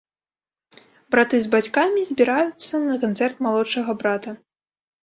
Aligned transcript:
Браты 1.15 1.35
з 1.47 1.51
бацькамі 1.57 2.01
збіраюцца 2.09 2.75
на 2.89 2.95
канцэрт 3.05 3.35
малодшага 3.49 3.91
брата. 4.03 4.29